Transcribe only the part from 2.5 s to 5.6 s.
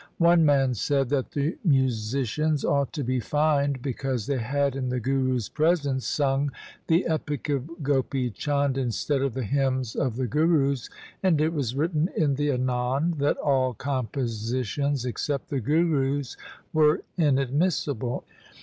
ought to be fined because they had in the Guru's